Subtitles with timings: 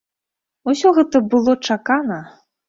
[0.73, 2.19] Усё гэта было чакана.